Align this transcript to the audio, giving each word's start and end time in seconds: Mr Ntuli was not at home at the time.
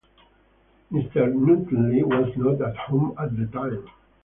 Mr 0.91 1.27
Ntuli 1.37 2.03
was 2.03 2.35
not 2.35 2.59
at 2.67 2.75
home 2.75 3.13
at 3.19 3.37
the 3.37 3.45
time. 3.55 3.85